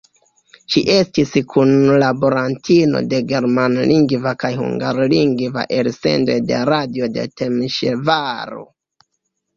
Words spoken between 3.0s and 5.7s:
de germanlingva kaj hungarlingva